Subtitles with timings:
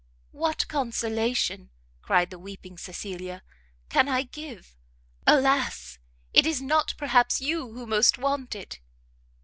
[0.31, 1.69] "What consolation,"
[2.01, 3.43] cried the weeping Cecilia,
[3.87, 4.75] "can I give?
[5.27, 5.99] Alas!
[6.33, 8.79] it is not, perhaps, you who most want it!